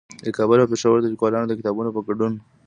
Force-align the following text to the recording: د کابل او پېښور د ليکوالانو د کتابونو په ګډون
د 0.25 0.27
کابل 0.37 0.57
او 0.61 0.69
پېښور 0.71 0.97
د 1.01 1.05
ليکوالانو 1.13 1.47
د 1.49 1.53
کتابونو 1.59 1.89
په 1.95 2.01
ګډون 2.07 2.33